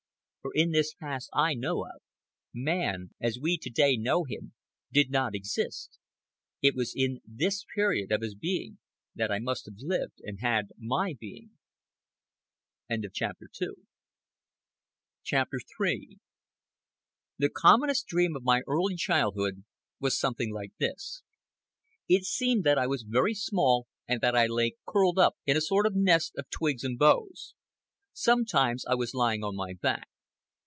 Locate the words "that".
9.13-9.29, 22.63-22.79, 24.21-24.35